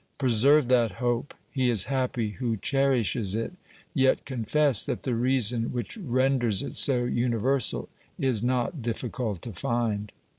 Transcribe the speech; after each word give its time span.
Preserve 0.17 0.67
that 0.69 0.93
hope: 0.93 1.35
he 1.51 1.69
is 1.69 1.83
happy 1.83 2.31
who 2.39 2.57
cherishes 2.57 3.35
it. 3.35 3.53
Yet 3.93 4.25
confess 4.25 4.83
that 4.83 5.03
the 5.03 5.13
reason 5.13 5.65
which 5.73 5.95
renders 5.97 6.63
it 6.63 6.75
so 6.75 7.03
universal 7.03 7.87
is 8.17 8.41
not 8.41 8.81
difficult 8.81 9.43
to 9.43 9.53
find. 9.53 10.11